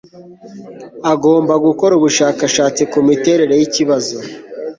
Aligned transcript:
agomba 1.13 1.53
gukora 1.65 1.93
ubushakashatsi 1.95 2.81
ku 2.91 2.97
miterere 3.07 3.53
y'ikibazo 3.59 4.17